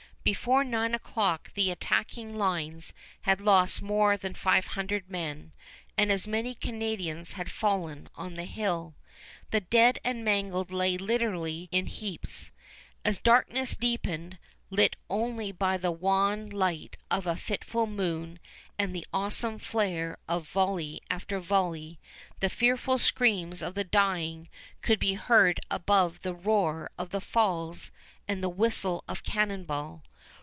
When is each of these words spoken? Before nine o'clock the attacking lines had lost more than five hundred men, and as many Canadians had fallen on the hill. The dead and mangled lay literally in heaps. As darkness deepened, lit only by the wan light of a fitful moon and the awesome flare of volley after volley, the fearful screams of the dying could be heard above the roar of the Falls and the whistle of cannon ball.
Before 0.23 0.63
nine 0.63 0.93
o'clock 0.93 1.51
the 1.55 1.71
attacking 1.71 2.37
lines 2.37 2.93
had 3.21 3.41
lost 3.41 3.81
more 3.81 4.17
than 4.17 4.35
five 4.35 4.67
hundred 4.77 5.09
men, 5.09 5.51
and 5.97 6.11
as 6.11 6.27
many 6.27 6.53
Canadians 6.53 7.31
had 7.31 7.49
fallen 7.51 8.07
on 8.13 8.35
the 8.35 8.43
hill. 8.45 8.93
The 9.49 9.61
dead 9.61 9.97
and 10.03 10.23
mangled 10.23 10.69
lay 10.71 10.95
literally 10.95 11.69
in 11.71 11.87
heaps. 11.87 12.51
As 13.03 13.17
darkness 13.17 13.75
deepened, 13.75 14.37
lit 14.69 14.95
only 15.09 15.51
by 15.51 15.77
the 15.77 15.91
wan 15.91 16.51
light 16.51 16.97
of 17.09 17.25
a 17.25 17.35
fitful 17.35 17.87
moon 17.87 18.37
and 18.77 18.95
the 18.95 19.07
awesome 19.11 19.57
flare 19.57 20.19
of 20.29 20.47
volley 20.47 21.01
after 21.09 21.39
volley, 21.39 21.97
the 22.41 22.49
fearful 22.49 22.99
screams 22.99 23.63
of 23.63 23.73
the 23.73 23.83
dying 23.83 24.49
could 24.83 24.99
be 24.99 25.15
heard 25.15 25.59
above 25.71 26.21
the 26.21 26.35
roar 26.35 26.91
of 26.95 27.09
the 27.09 27.21
Falls 27.21 27.91
and 28.27 28.43
the 28.43 28.49
whistle 28.49 29.03
of 29.07 29.23
cannon 29.23 29.63
ball. 29.63 30.03